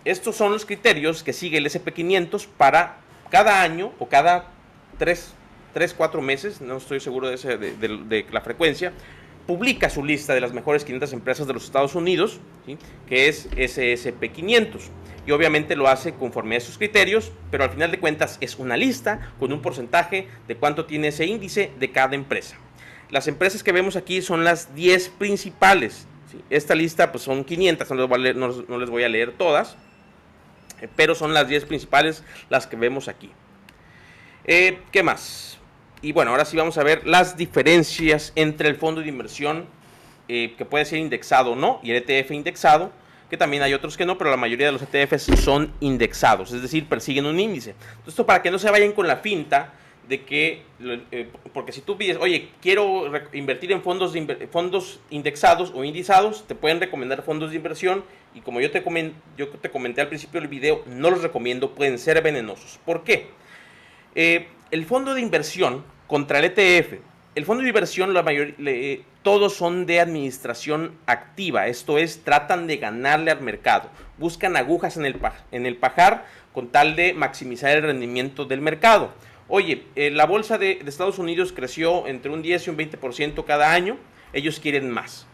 Estos 0.06 0.36
son 0.36 0.52
los 0.52 0.66
criterios 0.66 1.24
que 1.24 1.34
sigue 1.34 1.58
el 1.58 1.66
SP500 1.66 2.48
para 2.58 2.98
cada 3.30 3.62
año 3.62 3.92
o 4.00 4.08
cada 4.08 4.46
3, 4.98 5.34
3 5.74 5.94
4 5.94 6.22
meses, 6.22 6.62
no 6.62 6.78
estoy 6.78 7.00
seguro 7.00 7.30
de, 7.30 7.38
de 7.38 8.26
la 8.32 8.42
frecuencia, 8.42 8.94
publica 9.50 9.90
su 9.90 10.06
lista 10.06 10.36
de 10.36 10.42
las 10.42 10.54
mejores 10.54 10.86
500 10.86 11.12
empresas 11.12 11.48
de 11.48 11.54
los 11.54 11.64
Estados 11.66 11.96
Unidos, 11.96 12.40
que 13.08 13.28
es 13.28 13.50
SSP500. 13.50 14.82
Y 15.26 15.32
obviamente 15.32 15.76
lo 15.76 15.88
hace 15.88 16.14
conforme 16.14 16.58
a 16.58 16.60
sus 16.60 16.78
criterios, 16.78 17.32
pero 17.50 17.64
al 17.64 17.72
final 17.72 17.90
de 17.90 18.00
cuentas 18.00 18.38
es 18.42 18.60
una 18.60 18.78
lista 18.78 19.34
con 19.40 19.52
un 19.52 19.64
porcentaje 19.64 20.28
de 20.48 20.56
cuánto 20.56 20.86
tiene 20.86 21.08
ese 21.08 21.26
índice 21.26 21.72
de 21.80 21.92
cada 21.92 22.14
empresa. 22.14 22.58
Las 23.10 23.28
empresas 23.28 23.64
que 23.64 23.72
vemos 23.72 23.96
aquí 23.96 24.22
son 24.22 24.44
las 24.44 24.76
10 24.76 25.10
principales. 25.18 26.06
Esta 26.52 26.76
lista 26.76 27.12
pues 27.12 27.24
son 27.24 27.44
500, 27.44 27.90
no 27.90 28.78
les, 28.78 28.90
voy 28.92 29.04
a 29.04 29.10
leer, 29.10 29.32
todas, 29.32 29.78
eh, 30.80 30.88
pero 30.96 31.16
son 31.16 31.34
las 31.34 31.48
10 31.48 31.66
principales 31.66 32.24
las 32.52 32.68
que 32.68 32.76
vemos 32.76 33.08
aquí. 33.08 33.32
Eh, 34.46 34.78
¿Qué 34.92 35.02
más? 35.02 35.59
Y 36.02 36.14
bueno, 36.14 36.32
ahora 36.32 36.46
sí 36.46 36.56
vamos 36.56 36.78
a 36.78 36.84
ver 36.84 37.06
las 37.06 37.36
diferencias 37.36 38.32
entre 38.36 38.70
el 38.70 38.76
fondo 38.76 39.02
de 39.02 39.10
inversión 39.10 39.66
eh, 40.30 40.54
que 40.58 40.64
puede 40.64 40.86
ser 40.86 41.00
indexado 41.00 41.52
o 41.52 41.56
no 41.56 41.80
y 41.84 41.92
el 41.92 41.98
ETF 41.98 42.32
indexado, 42.32 42.92
que 43.30 43.36
también 43.36 43.64
hay 43.64 43.74
otros 43.74 43.98
que 43.98 44.06
no, 44.06 44.18
pero 44.18 44.30
la 44.30 44.38
mayoría 44.38 44.68
de 44.68 44.72
los 44.72 44.82
ETFs 44.82 45.40
son 45.42 45.74
indexados, 45.82 46.52
es 46.52 46.62
decir, 46.62 46.88
persiguen 46.88 47.26
un 47.26 47.40
índice. 47.40 47.76
esto 48.08 48.26
para 48.26 48.42
que 48.42 48.50
no 48.50 48.60
se 48.60 48.72
vayan 48.72 48.94
con 48.94 49.08
la 49.08 49.18
finta 49.18 49.74
de 50.08 50.24
que, 50.24 50.64
eh, 51.12 51.30
porque 51.54 51.72
si 51.72 51.82
tú 51.82 51.98
pides, 51.98 52.18
oye, 52.20 52.50
quiero 52.62 53.12
invertir 53.34 53.72
en 53.72 53.82
fondos, 53.84 54.16
fondos 54.52 55.00
indexados 55.12 55.72
o 55.76 55.84
indizados, 55.84 56.48
te 56.48 56.56
pueden 56.56 56.80
recomendar 56.80 57.22
fondos 57.22 57.52
de 57.52 57.58
inversión 57.58 58.04
y 58.34 58.42
como 58.42 58.62
yo 58.62 58.72
te, 58.72 58.84
yo 59.38 59.50
te 59.50 59.70
comenté 59.70 60.02
al 60.02 60.08
principio 60.08 60.40
del 60.40 60.50
video, 60.50 60.84
no 60.88 61.12
los 61.12 61.22
recomiendo, 61.22 61.76
pueden 61.76 62.00
ser 62.00 62.22
venenosos. 62.24 62.80
¿Por 62.86 63.04
qué? 63.04 63.28
Eh, 64.16 64.48
el 64.72 64.86
fondo 64.86 65.14
de 65.14 65.22
inversión 65.22 65.84
contra 66.08 66.40
el 66.40 66.46
ETF, 66.46 67.00
el 67.36 67.46
fondo 67.46 67.64
de 67.64 67.70
inversión, 67.70 68.14
la 68.14 68.24
mayoría, 68.24 69.04
todos 69.22 69.54
son 69.54 69.86
de 69.86 70.00
administración 70.00 70.96
activa, 71.06 71.68
esto 71.68 71.98
es, 71.98 72.24
tratan 72.24 72.68
de 72.68 72.78
ganarle 72.78 73.32
al 73.32 73.42
mercado, 73.42 73.90
buscan 74.18 74.58
agujas 74.58 74.98
en 74.98 75.06
el, 75.66 75.76
pajar 75.78 76.26
con 76.54 76.70
tal 76.70 76.96
de 76.96 77.14
maximizar 77.14 77.72
el 77.78 77.84
rendimiento 77.84 78.46
del 78.46 78.62
mercado. 78.62 79.14
Oye, 79.48 79.84
eh, 79.96 80.12
la 80.12 80.26
bolsa 80.26 80.58
de, 80.58 80.80
Estados 80.86 81.20
Unidos 81.20 81.52
creció 81.54 82.08
entre 82.08 82.32
un 82.32 82.42
10 82.42 82.68
y 82.68 82.70
un 82.70 82.78
20% 82.78 83.46
cada 83.46 83.74
año, 83.74 83.98
ellos 84.34 84.60
quieren 84.60 84.90
más. 84.90 85.26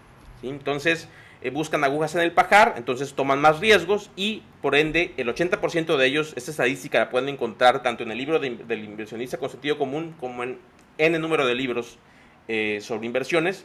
Entonces, 0.42 1.10
eh, 1.46 1.52
buscan 1.52 1.84
agujas 1.84 2.16
en 2.16 2.22
el 2.22 2.32
pajar, 2.32 2.74
entonces 2.76 3.14
toman 3.14 3.40
más 3.40 3.60
riesgos 3.60 4.10
y 4.16 4.42
por 4.64 4.74
ende 4.74 5.14
el 5.18 5.28
80% 5.28 5.96
de 5.96 6.08
ellos, 6.08 6.34
esta 6.36 6.50
estadística 6.50 6.98
la 6.98 7.12
pueden 7.12 7.30
encontrar 7.30 7.84
tanto 7.84 8.02
en 8.02 8.10
el 8.10 8.18
libro 8.18 8.40
del 8.40 8.84
inversionista 8.84 9.38
con 9.38 9.52
sentido 9.52 9.78
común 9.78 10.16
como 10.20 10.42
en 10.42 10.58
N 10.98 11.20
número 11.20 11.46
de 11.46 11.54
libros 11.54 12.00
eh, 12.48 12.80
sobre 12.82 13.06
inversiones, 13.06 13.64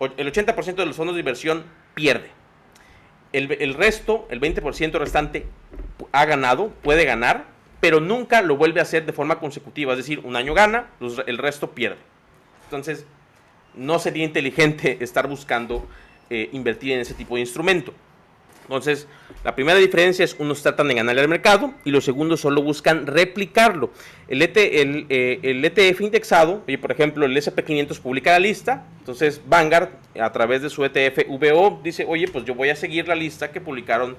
el 0.00 0.32
80% 0.32 0.74
de 0.74 0.86
los 0.86 0.96
fondos 0.96 1.14
de 1.14 1.20
inversión 1.20 1.62
pierde. 1.94 2.30
El, 3.32 3.52
el 3.60 3.74
resto, 3.74 4.26
el 4.28 4.40
20% 4.40 4.98
restante, 4.98 5.46
ha 6.10 6.24
ganado, 6.24 6.70
puede 6.82 7.04
ganar, 7.04 7.44
pero 7.78 8.00
nunca 8.00 8.42
lo 8.42 8.56
vuelve 8.56 8.80
a 8.80 8.82
hacer 8.82 9.06
de 9.06 9.12
forma 9.12 9.38
consecutiva. 9.38 9.92
Es 9.92 9.98
decir, 9.98 10.18
un 10.24 10.34
año 10.34 10.52
gana, 10.52 10.88
el 11.28 11.38
resto 11.38 11.70
pierde. 11.70 11.98
Entonces, 12.64 13.06
no 13.76 14.00
sería 14.00 14.24
inteligente 14.24 14.98
estar 15.04 15.28
buscando 15.28 15.86
eh, 16.30 16.48
invertir 16.52 16.92
en 16.92 17.00
ese 17.00 17.14
tipo 17.14 17.34
de 17.34 17.42
instrumento. 17.42 17.94
Entonces, 18.64 19.06
la 19.44 19.54
primera 19.54 19.78
diferencia 19.78 20.24
es 20.24 20.36
unos 20.38 20.62
tratan 20.62 20.88
de 20.88 20.94
ganarle 20.94 21.20
al 21.20 21.28
mercado 21.28 21.74
y 21.84 21.90
los 21.90 22.04
segundos 22.04 22.40
solo 22.40 22.62
buscan 22.62 23.06
replicarlo. 23.06 23.90
El, 24.26 24.40
ETF 24.42 26.00
e 26.00 26.04
indexado, 26.04 26.62
oye, 26.66 26.78
por 26.78 26.90
ejemplo, 26.90 27.26
el 27.26 27.36
SP500 27.36 28.00
publica 28.00 28.32
la 28.32 28.38
lista, 28.38 28.86
entonces 29.00 29.42
Vanguard, 29.46 29.90
a 30.18 30.32
través 30.32 30.62
de 30.62 30.70
su 30.70 30.82
ETF 30.82 31.28
VO, 31.28 31.80
dice, 31.84 32.06
oye, 32.08 32.26
pues 32.28 32.44
yo 32.46 32.54
voy 32.54 32.70
a 32.70 32.76
seguir 32.76 33.06
la 33.06 33.14
lista 33.14 33.52
que 33.52 33.60
publicaron 33.60 34.16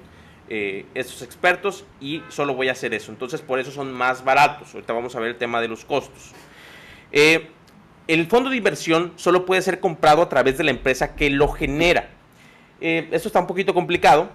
eh, 0.48 0.86
estos 0.94 1.22
expertos 1.22 1.84
y 2.00 2.22
solo 2.28 2.54
voy 2.54 2.68
a 2.68 2.72
hacer 2.72 2.94
eso. 2.94 3.10
Entonces 3.10 3.40
por 3.40 3.58
eso 3.58 3.72
son 3.72 3.92
más 3.92 4.22
baratos. 4.24 4.72
Ahorita 4.74 4.92
vamos 4.92 5.16
a 5.16 5.20
ver 5.20 5.30
el 5.30 5.36
tema 5.36 5.60
de 5.60 5.66
los 5.66 5.84
costos. 5.84 6.30
Eh, 7.10 7.48
el 8.08 8.26
fondo 8.26 8.50
de 8.50 8.56
inversión 8.56 9.12
solo 9.16 9.46
puede 9.46 9.62
ser 9.62 9.80
comprado 9.80 10.22
a 10.22 10.28
través 10.28 10.58
de 10.58 10.64
la 10.64 10.70
empresa 10.70 11.14
que 11.14 11.30
lo 11.30 11.48
genera. 11.48 12.10
Eh, 12.80 13.08
esto 13.10 13.28
está 13.28 13.40
un 13.40 13.46
poquito 13.46 13.74
complicado 13.74 14.28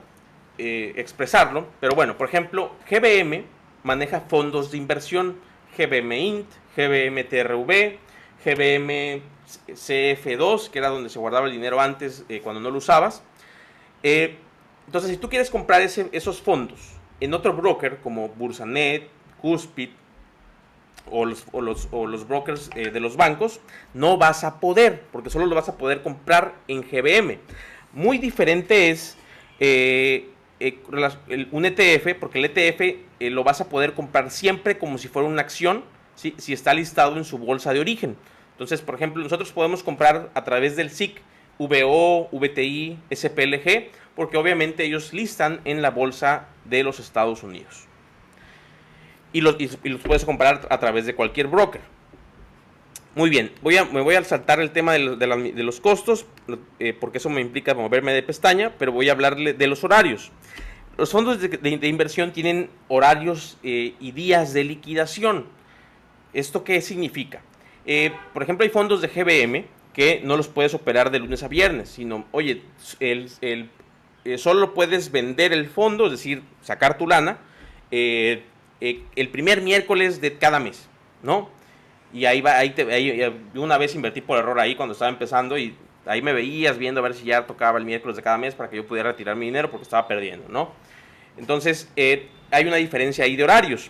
expresarlo, 0.57 1.65
pero 1.79 1.95
bueno, 1.95 2.15
por 2.17 2.27
ejemplo, 2.27 2.75
GBM 2.87 3.45
maneja 3.81 4.21
fondos 4.21 4.69
de 4.69 4.77
inversión, 4.77 5.37
GBM 5.75 6.19
Int, 6.19 6.47
GBM 6.77 7.23
TRV, 7.23 7.97
GBM 8.45 9.23
CF2, 9.67 10.69
que 10.69 10.77
era 10.77 10.89
donde 10.89 11.09
se 11.09 11.17
guardaba 11.17 11.47
el 11.47 11.53
dinero 11.53 11.81
antes 11.81 12.25
cuando 12.43 12.61
no 12.61 12.69
lo 12.69 12.77
usabas. 12.77 13.23
Entonces, 14.03 15.09
si 15.09 15.17
tú 15.17 15.29
quieres 15.29 15.49
comprar 15.49 15.81
esos 15.81 16.41
fondos 16.41 16.79
en 17.19 17.33
otro 17.33 17.53
broker 17.53 17.97
como 17.97 18.29
Bursanet, 18.29 19.09
Cuspid 19.41 19.89
o 21.09 21.25
los, 21.25 21.45
los, 21.51 22.27
brokers 22.27 22.69
eh, 22.75 22.91
de 22.91 22.99
los 22.99 23.17
bancos, 23.17 23.59
no 23.93 24.17
vas 24.17 24.43
a 24.43 24.59
poder, 24.59 25.03
porque 25.11 25.29
solo 25.29 25.45
lo 25.45 25.55
vas 25.55 25.69
a 25.69 25.77
poder 25.77 26.01
comprar 26.01 26.55
en 26.67 26.81
GBM. 26.81 27.39
Muy 27.93 28.17
diferente 28.17 28.89
es 28.89 29.17
eh, 29.59 30.29
eh, 30.59 30.79
un 31.51 31.65
ETF, 31.65 32.15
porque 32.19 32.39
el 32.39 32.45
ETF 32.45 33.31
lo 33.31 33.43
vas 33.43 33.61
a 33.61 33.69
poder 33.69 33.93
comprar 33.93 34.31
siempre 34.31 34.77
como 34.77 34.97
si 34.97 35.07
fuera 35.07 35.27
una 35.27 35.41
acción, 35.41 35.83
si 36.15 36.53
está 36.53 36.73
listado 36.73 37.17
en 37.17 37.25
su 37.25 37.37
bolsa 37.37 37.73
de 37.73 37.79
origen. 37.79 38.15
Entonces, 38.51 38.81
por 38.81 38.93
ejemplo, 38.93 39.23
nosotros 39.23 39.51
podemos 39.51 39.81
comprar 39.81 40.29
a 40.35 40.43
través 40.43 40.75
del 40.75 40.91
SIC, 40.91 41.19
VO, 41.57 42.29
VTI, 42.31 42.99
SPLG, 43.11 43.89
porque 44.15 44.37
obviamente 44.37 44.83
ellos 44.83 45.13
listan 45.13 45.61
en 45.65 45.81
la 45.81 45.89
bolsa 45.89 46.47
de 46.65 46.83
los 46.83 46.99
Estados 46.99 47.43
Unidos. 47.43 47.87
Y 49.33 49.41
los, 49.41 49.55
los 49.83 50.01
puedes 50.01 50.25
comprar 50.25 50.67
a 50.69 50.79
través 50.79 51.05
de 51.05 51.15
cualquier 51.15 51.47
broker. 51.47 51.81
Muy 53.13 53.29
bien, 53.29 53.51
voy 53.61 53.75
me 53.91 53.99
voy 53.99 54.15
a 54.15 54.23
saltar 54.23 54.61
el 54.61 54.71
tema 54.71 54.93
de, 54.93 55.63
los 55.63 55.81
costos, 55.81 56.25
eh, 56.79 56.95
porque 56.97 57.17
eso 57.17 57.29
me 57.29 57.41
implica 57.41 57.73
moverme 57.73 58.13
de 58.13 58.23
pestaña, 58.23 58.71
pero 58.79 58.93
voy 58.93 59.09
a 59.09 59.11
hablarle 59.11 59.53
de 59.53 59.67
los 59.67 59.83
horarios. 59.83 60.31
Los 60.97 61.11
fondos 61.11 61.39
de, 61.41 61.87
inversión 61.87 62.31
tienen 62.31 62.69
horarios 62.87 63.57
eh, 63.63 63.95
y 63.99 64.11
días 64.11 64.53
de 64.53 64.63
liquidación. 64.63 65.45
¿Esto 66.33 66.63
qué 66.63 66.79
significa? 66.79 67.41
Eh, 67.85 68.13
por 68.33 68.43
ejemplo, 68.43 68.63
hay 68.63 68.69
fondos 68.69 69.01
de 69.01 69.07
GBM 69.07 69.65
que 69.93 70.21
no 70.23 70.37
los 70.37 70.47
puedes 70.47 70.73
operar 70.73 71.11
de 71.11 71.19
lunes 71.19 71.43
a 71.43 71.47
viernes, 71.47 71.89
sino, 71.89 72.25
oye, 72.31 72.61
el, 72.99 73.29
eh, 74.23 74.37
solo 74.37 74.73
puedes 74.73 75.11
vender 75.11 75.51
el 75.51 75.67
fondo, 75.67 76.05
es 76.05 76.11
decir, 76.11 76.43
sacar 76.61 76.97
tu 76.97 77.07
lana, 77.07 77.39
eh, 78.81 78.89
eh, 78.89 79.03
el 79.15 79.29
primer 79.29 79.61
miércoles 79.61 80.19
de 80.21 80.37
cada 80.37 80.59
mes, 80.59 80.87
¿no? 81.23 81.49
Y 82.13 82.25
ahí 82.25 82.41
va, 82.41 82.57
ahí, 82.57 82.71
te, 82.71 82.83
una 83.55 83.77
vez 83.77 83.95
invertí 83.95 84.21
por 84.21 84.37
error 84.37 84.59
ahí 84.59 84.75
cuando 84.75 84.93
estaba 84.93 85.09
empezando 85.09 85.57
y 85.57 85.75
ahí 86.05 86.21
me 86.21 86.33
veías 86.33 86.77
viendo 86.77 86.99
a 86.99 87.03
ver 87.03 87.13
si 87.13 87.25
ya 87.25 87.45
tocaba 87.45 87.79
el 87.79 87.85
miércoles 87.85 88.17
de 88.17 88.23
cada 88.23 88.37
mes 88.37 88.53
para 88.53 88.69
que 88.69 88.75
yo 88.75 88.85
pudiera 88.85 89.11
retirar 89.11 89.35
mi 89.37 89.45
dinero 89.45 89.71
porque 89.71 89.83
estaba 89.83 90.07
perdiendo, 90.07 90.49
¿no? 90.49 90.71
Entonces, 91.37 91.89
hay 91.95 92.65
una 92.67 92.75
diferencia 92.75 93.23
ahí 93.23 93.37
de 93.37 93.45
horarios 93.45 93.89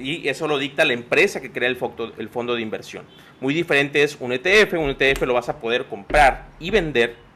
y 0.00 0.26
eso 0.28 0.48
lo 0.48 0.58
dicta 0.58 0.84
la 0.84 0.92
empresa 0.92 1.40
que 1.40 1.52
crea 1.52 1.68
el 1.68 1.76
fondo, 1.76 2.54
de 2.54 2.62
inversión. 2.62 3.04
Muy 3.40 3.54
diferente 3.54 4.02
es 4.02 4.16
un 4.18 4.32
ETF, 4.32 4.74
un 4.74 4.90
ETF 4.90 5.22
lo 5.22 5.34
vas 5.34 5.48
a 5.48 5.60
poder 5.60 5.84
comprar 5.86 6.48
y 6.58 6.70
vender 6.70 7.28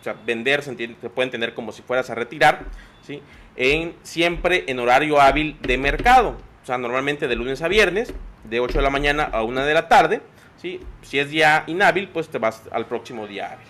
o 0.00 0.04
sea, 0.04 0.14
vender 0.24 0.62
se, 0.62 0.72
puede 0.72 1.26
entender 1.26 1.54
como 1.54 1.72
si 1.72 1.82
fueras 1.82 2.08
a 2.08 2.14
retirar, 2.14 2.64
¿sí? 3.04 3.20
En, 3.60 3.96
siempre 4.04 4.64
en 4.68 4.78
horario 4.78 5.20
hábil 5.20 5.58
de 5.60 5.76
mercado. 5.76 6.36
O 6.62 6.66
sea, 6.66 6.78
normalmente 6.78 7.26
de 7.26 7.34
lunes 7.34 7.60
a 7.60 7.66
viernes, 7.68 8.14
de 8.44 8.60
8 8.60 8.78
de 8.78 8.82
la 8.82 8.90
mañana 8.90 9.24
a 9.24 9.42
1 9.42 9.64
de 9.64 9.74
la 9.74 9.88
tarde. 9.88 10.22
Si 10.56 10.80
es 11.18 11.30
día 11.30 11.64
inhábil, 11.66 12.08
pues 12.08 12.28
te 12.28 12.38
vas 12.38 12.62
al 12.70 12.86
próximo 12.86 13.26
día 13.26 13.52
hábil. 13.52 13.66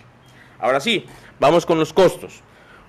Ahora 0.59 0.79
sí, 0.79 1.05
vamos 1.39 1.65
con 1.65 1.79
los 1.79 1.91
costos. 1.91 2.41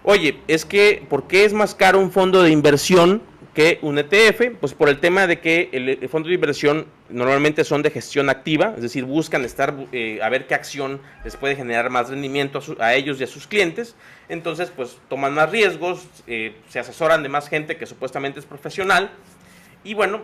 Oye, 0.03 0.41
es 0.47 0.65
que, 0.65 1.07
¿por 1.09 1.27
qué 1.27 1.45
es 1.45 1.53
más 1.53 1.75
caro 1.75 1.99
un 1.99 2.11
fondo 2.11 2.43
de 2.43 2.51
inversión 2.51 3.23
que 3.55 3.81
un 3.83 3.99
ETF, 3.99 4.59
pues 4.61 4.75
por 4.75 4.89
el 4.89 5.01
tema 5.01 5.27
de 5.27 5.41
que 5.41 5.71
el, 5.73 6.09
fondo 6.09 6.29
de 6.29 6.35
inversión 6.35 6.87
normalmente 7.09 7.65
son 7.65 7.83
de 7.83 7.91
gestión 7.91 8.29
activa, 8.29 8.75
es 8.77 8.83
decir, 8.83 9.05
buscan 9.05 9.45
estar 9.45 9.75
eh, 9.93 10.21
a 10.23 10.29
ver 10.29 10.47
qué 10.47 10.55
acción 10.55 11.01
les 11.25 11.37
puede 11.37 11.57
generar 11.57 11.91
más 11.91 12.11
rendimiento 12.11 12.61
a, 12.79 12.95
ellos 12.95 13.21
y 13.21 13.25
a 13.25 13.27
sus 13.27 13.49
clientes, 13.49 13.97
entonces 14.29 14.71
pues 14.75 14.99
toman 15.09 15.35
más 15.35 15.51
riesgos, 15.51 16.07
eh, 16.29 16.55
se 16.69 16.79
asesoran 16.79 17.25
de 17.25 17.29
más 17.29 17.49
gente 17.49 17.77
que 17.77 17.87
supuestamente 17.87 18.39
es 18.39 18.47
profesional 18.47 19.11
y 19.83 19.95
bueno, 19.95 20.21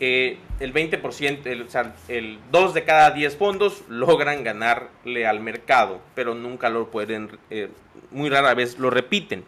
eh, 0.00 0.38
el 0.58 0.72
20%, 0.72 1.46
el, 1.46 1.62
o 1.62 1.70
sea, 1.70 1.94
el 2.08 2.38
2 2.50 2.74
de 2.74 2.84
cada 2.84 3.10
10 3.10 3.36
fondos 3.36 3.82
logran 3.88 4.42
ganarle 4.42 5.26
al 5.26 5.40
mercado, 5.40 6.00
pero 6.14 6.34
nunca 6.34 6.70
lo 6.70 6.90
pueden, 6.90 7.30
muy 8.10 8.30
rara 8.30 8.54
vez 8.54 8.78
lo 8.78 8.88
repiten. 8.88 9.44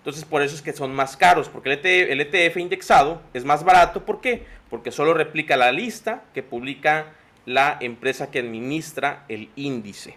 Entonces 0.00 0.24
por 0.24 0.40
eso 0.40 0.54
es 0.54 0.62
que 0.62 0.72
son 0.72 0.94
más 0.94 1.14
caros, 1.14 1.50
porque 1.50 1.70
el 1.70 2.20
ETF, 2.20 2.56
e 2.56 2.60
indexado 2.60 3.20
es 3.34 3.44
más 3.44 3.64
barato. 3.64 4.06
¿Por 4.06 4.22
qué? 4.22 4.46
Porque 4.70 4.92
solo 4.92 5.12
replica 5.12 5.58
la 5.58 5.72
lista 5.72 6.24
que 6.32 6.42
publica 6.42 7.12
la 7.44 7.76
empresa 7.80 8.30
que 8.30 8.38
administra 8.38 9.26
el 9.28 9.50
índice. 9.56 10.16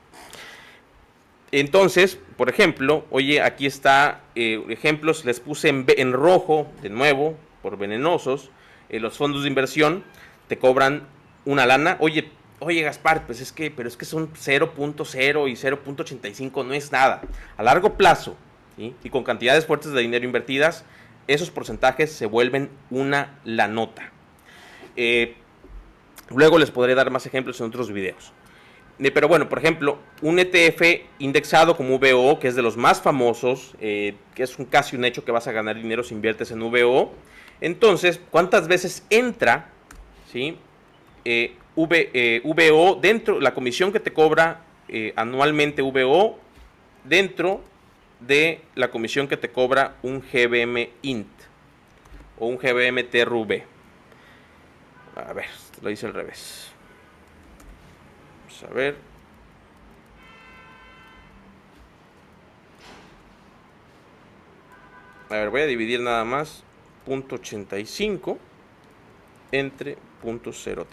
Entonces, 1.51 2.17
por 2.37 2.49
ejemplo, 2.49 3.05
oye, 3.11 3.41
aquí 3.41 3.65
está 3.65 4.21
eh, 4.35 4.63
ejemplos, 4.69 5.25
les 5.25 5.41
puse 5.41 5.67
en, 5.69 6.13
rojo, 6.13 6.71
de 6.81 6.89
nuevo, 6.89 7.35
por 7.61 7.77
venenosos, 7.77 8.51
eh, 8.87 9.01
los 9.01 9.17
fondos 9.17 9.43
de 9.43 9.49
inversión 9.49 10.05
te 10.47 10.57
cobran 10.57 11.07
una 11.43 11.65
lana. 11.65 11.97
Oye, 11.99 12.31
oye 12.59 12.81
Gaspar, 12.83 13.25
pues 13.25 13.41
es 13.41 13.51
que, 13.51 13.69
pero 13.69 13.89
es 13.89 13.97
que 13.97 14.05
son 14.05 14.31
0.0 14.33 15.49
y 15.49 15.53
0.85, 15.53 16.65
no 16.65 16.73
es 16.73 16.91
nada. 16.91 17.21
A 17.57 17.63
largo 17.63 17.97
plazo, 17.97 18.37
y 18.77 19.09
con 19.09 19.23
cantidades 19.23 19.65
fuertes 19.65 19.91
de 19.91 20.01
dinero 20.01 20.25
invertidas, 20.25 20.85
esos 21.27 21.51
porcentajes 21.51 22.11
se 22.11 22.25
vuelven 22.25 22.69
una 22.89 23.39
la 23.45 23.67
nota. 23.67 24.11
Eh, 24.95 25.35
luego 26.29 26.57
les 26.57 26.71
podré 26.71 26.95
dar 26.95 27.09
más 27.09 27.25
ejemplos 27.25 27.59
en 27.61 27.67
otros 27.67 27.91
videos. 27.91 28.33
Eh, 28.99 29.11
pero 29.11 29.27
bueno, 29.27 29.49
por 29.49 29.57
ejemplo, 29.57 29.97
un 30.21 30.39
ETF 30.39 30.81
indexado 31.19 31.75
como 31.75 31.97
VO, 31.97 32.39
que 32.39 32.47
es 32.47 32.55
de 32.55 32.61
los 32.61 32.77
más 32.77 33.01
famosos, 33.01 33.75
eh, 33.79 34.15
que 34.35 34.43
es 34.43 34.57
un, 34.59 34.65
casi 34.65 34.95
un 34.95 35.05
hecho 35.05 35.25
que 35.25 35.31
vas 35.31 35.47
a 35.47 35.51
ganar 35.51 35.75
dinero 35.75 36.03
si 36.03 36.13
inviertes 36.13 36.51
en 36.51 36.59
VO. 36.59 37.11
Entonces, 37.61 38.19
¿cuántas 38.29 38.67
veces 38.67 39.05
entra? 39.09 39.69
¿sí? 40.31 40.57
eh, 41.25 41.55
VO 42.43 42.99
dentro, 43.01 43.39
la 43.39 43.53
comisión 43.53 43.91
que 43.91 43.99
te 43.99 44.11
cobra 44.11 44.61
anualmente 45.15 45.81
VO 45.81 46.37
dentro 47.03 47.61
de 48.27 48.61
la 48.75 48.89
comisión 48.89 49.27
que 49.27 49.37
te 49.37 49.51
cobra 49.51 49.97
un 50.01 50.21
GBM 50.21 50.89
int 51.01 51.27
o 52.39 52.47
un 52.47 52.57
GBM 52.57 53.03
TRV. 53.03 53.63
A 55.15 55.33
ver, 55.33 55.47
lo 55.81 55.89
hice 55.89 56.05
al 56.05 56.13
revés. 56.13 56.71
Vamos 58.45 58.63
a 58.63 58.73
ver. 58.73 58.97
A 65.29 65.35
ver, 65.35 65.49
voy 65.49 65.61
a 65.61 65.65
dividir 65.65 65.99
nada 65.99 66.23
más 66.23 66.63
punto 67.05 67.37
.85 67.37 68.37
entre 69.51 69.97
punto 70.21 70.51
.03. 70.51 70.85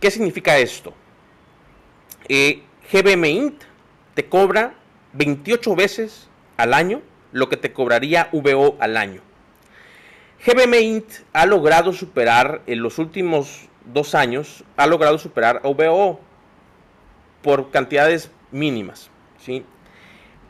¿Qué 0.00 0.10
significa 0.10 0.58
esto? 0.58 0.92
Eh, 2.28 2.62
GBM 2.92 3.24
Int 3.28 3.62
te 4.14 4.28
cobra 4.28 4.74
28 5.14 5.74
veces 5.74 6.28
al 6.56 6.72
año 6.72 7.02
lo 7.32 7.48
que 7.48 7.56
te 7.56 7.72
cobraría 7.72 8.28
VO 8.32 8.76
al 8.78 8.96
año. 8.96 9.22
GBM 10.44 10.80
Int 10.80 11.10
ha 11.32 11.46
logrado 11.46 11.92
superar 11.92 12.62
en 12.66 12.82
los 12.82 12.98
últimos 12.98 13.68
dos 13.92 14.14
años, 14.14 14.62
ha 14.76 14.86
logrado 14.86 15.18
superar 15.18 15.62
a 15.64 15.68
VO 15.68 16.20
por 17.42 17.70
cantidades 17.70 18.30
mínimas. 18.52 19.10
¿sí? 19.38 19.64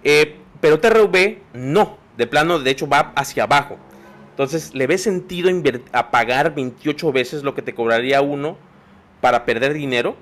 Eh, 0.05 0.37
pero 0.61 0.79
TRV 0.79 1.39
no, 1.55 1.97
de 2.19 2.27
plano, 2.27 2.59
de 2.59 2.71
hecho 2.71 2.87
va 2.87 3.13
hacia 3.17 3.45
abajo. 3.45 3.79
Entonces, 4.31 4.75
¿le 4.75 4.87
ve 4.87 4.99
sentido 4.99 5.49
a 5.93 6.11
pagar 6.11 6.55
28 6.55 7.13
veces 7.13 7.43
lo 7.43 7.55
que 7.55 7.63
te 7.63 7.75
cobraría 7.75 8.21
uno 8.21 8.59
para 9.23 9.47
perder 9.47 9.73
dinero? 9.73 10.17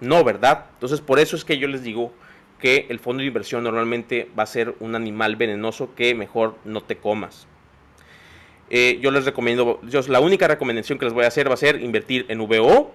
No, 0.00 0.24
¿verdad? 0.24 0.66
Entonces, 0.74 1.00
por 1.00 1.18
eso 1.18 1.36
es 1.36 1.44
que 1.44 1.58
yo 1.58 1.68
les 1.68 1.82
digo 1.82 2.12
que 2.60 2.86
el 2.88 2.98
fondo 2.98 3.20
de 3.20 3.26
inversión 3.26 3.64
normalmente 3.64 4.30
va 4.38 4.42
a 4.42 4.46
ser 4.46 4.74
un 4.80 4.94
animal 4.94 5.36
venenoso 5.36 5.94
que 5.94 6.14
mejor 6.14 6.56
no 6.64 6.82
te 6.82 6.96
comas. 6.96 7.46
Eh, 8.68 8.98
yo 9.00 9.10
les 9.10 9.24
recomiendo, 9.24 9.80
yo, 9.84 10.00
la 10.08 10.20
única 10.20 10.48
recomendación 10.48 10.98
que 10.98 11.04
les 11.04 11.14
voy 11.14 11.24
a 11.24 11.28
hacer 11.28 11.48
va 11.48 11.54
a 11.54 11.58
ser 11.58 11.80
invertir 11.80 12.26
en 12.28 12.38
VO, 12.38 12.92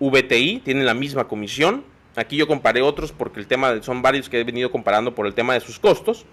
VTI, 0.00 0.60
tienen 0.64 0.84
la 0.84 0.94
misma 0.94 1.28
comisión. 1.28 1.84
Aquí 2.14 2.36
yo 2.36 2.46
comparé 2.46 2.82
otros 2.82 3.12
porque 3.12 3.40
el 3.40 3.46
tema 3.46 3.82
son 3.82 4.02
varios 4.02 4.28
que 4.28 4.40
he 4.40 4.44
venido 4.44 4.70
comparando 4.70 5.14
por 5.14 5.26
el 5.26 5.34
tema 5.34 5.54
de 5.54 5.60
sus 5.60 5.78
costos. 5.78 6.26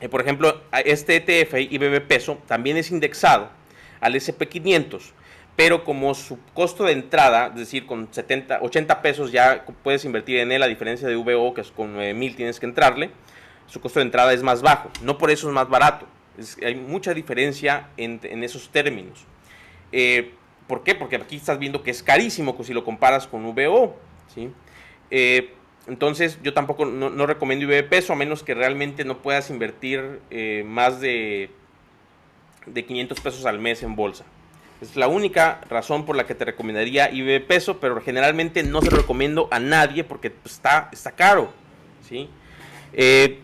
Eh, 0.00 0.08
por 0.08 0.20
ejemplo, 0.20 0.60
este 0.84 1.16
ETF 1.16 1.54
IBB 1.70 2.00
peso 2.06 2.38
también 2.46 2.76
es 2.76 2.90
indexado 2.90 3.50
al 4.00 4.14
SP500, 4.14 5.12
pero 5.60 5.84
como 5.84 6.14
su 6.14 6.38
costo 6.54 6.84
de 6.84 6.92
entrada, 6.92 7.48
es 7.48 7.56
decir, 7.56 7.84
con 7.84 8.08
70, 8.10 8.60
80 8.62 9.02
pesos 9.02 9.30
ya 9.30 9.62
puedes 9.82 10.06
invertir 10.06 10.38
en 10.38 10.52
él, 10.52 10.62
a 10.62 10.66
diferencia 10.66 11.06
de 11.06 11.16
VO, 11.16 11.52
que 11.52 11.60
es 11.60 11.70
con 11.70 11.92
9000 11.92 12.34
tienes 12.34 12.58
que 12.58 12.64
entrarle, 12.64 13.10
su 13.66 13.78
costo 13.78 14.00
de 14.00 14.06
entrada 14.06 14.32
es 14.32 14.42
más 14.42 14.62
bajo, 14.62 14.90
no 15.02 15.18
por 15.18 15.30
eso 15.30 15.48
es 15.48 15.54
más 15.54 15.68
barato 15.68 16.06
hay 16.64 16.74
mucha 16.74 17.12
diferencia 17.12 17.90
en, 17.98 18.42
esos 18.42 18.70
términos. 18.70 19.26
Eh, 19.92 20.32
¿Por 20.66 20.82
qué? 20.82 20.94
Porque 20.94 21.16
aquí 21.16 21.36
estás 21.36 21.58
viendo 21.58 21.82
que 21.82 21.90
es 21.90 22.02
carísimo 22.02 22.56
si 22.62 22.72
lo 22.72 22.82
comparas 22.82 23.26
con 23.26 23.54
VO. 23.54 23.98
¿sí? 24.34 24.50
Eh, 25.10 25.52
entonces 25.86 26.38
yo 26.42 26.54
tampoco 26.54 26.86
no, 26.86 27.26
recomiendo 27.26 27.66
IBB 27.66 27.86
peso 27.86 28.14
a 28.14 28.16
menos 28.16 28.42
que 28.42 28.54
realmente 28.54 29.04
no 29.04 29.18
puedas 29.18 29.50
invertir 29.50 30.22
eh, 30.30 30.64
más 30.66 31.02
de, 31.02 31.50
de 32.64 32.86
500 32.86 33.20
pesos 33.20 33.44
al 33.44 33.58
mes 33.58 33.82
en 33.82 33.94
bolsa. 33.94 34.24
Es 34.80 34.96
la 34.96 35.08
única 35.08 35.60
razón 35.68 36.06
por 36.06 36.16
la 36.16 36.26
que 36.26 36.34
te 36.34 36.44
recomendaría 36.44 37.10
IBB 37.10 37.46
peso, 37.46 37.78
pero 37.80 38.00
generalmente 38.00 38.62
no 38.62 38.80
se 38.80 38.90
lo 38.90 38.96
recomiendo 38.96 39.48
a 39.50 39.58
nadie 39.58 40.04
porque 40.04 40.32
está, 40.44 40.88
está 40.90 41.12
caro. 41.12 41.52
¿sí? 42.08 42.28
Eh, 42.92 43.40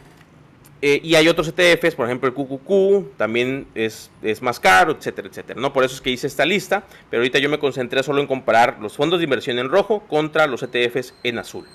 y 0.81 1.15
hay 1.15 1.29
otros 1.29 1.53
ETFs, 1.57 1.95
por 1.95 2.07
ejemplo 2.07 2.29
el 2.29 2.35
QQQ, 2.35 3.17
también 3.17 3.67
es, 3.75 4.11
es, 4.23 4.41
más 4.41 4.61
caro, 4.61 4.93
etcétera, 4.93 5.29
etcétera. 5.29 5.61
¿no? 5.61 5.73
Por 5.73 5.85
eso 5.85 5.95
es 5.95 6.01
que 6.01 6.11
hice 6.11 6.27
esta 6.27 6.47
lista, 6.47 6.85
pero 7.11 7.21
ahorita 7.21 7.39
yo 7.39 7.49
me 7.49 7.59
concentré 7.59 8.03
solo 8.03 8.21
en 8.21 8.27
comparar 8.27 8.79
los 8.81 8.97
fondos 8.97 9.19
de 9.19 9.25
inversión 9.25 9.59
en 9.59 9.69
rojo 9.69 10.01
contra 10.07 10.47
los 10.47 10.63
ETFs 10.63 11.15
en 11.23 11.39
azul. 11.39 11.67